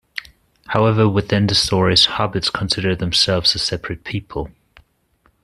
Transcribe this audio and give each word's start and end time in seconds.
However, 0.65 1.07
within 1.07 1.45
the 1.45 1.53
story, 1.53 1.93
hobbits 1.93 2.51
considered 2.51 2.97
themselves 2.97 3.53
a 3.53 3.59
separate 3.59 4.03
people. 4.03 4.49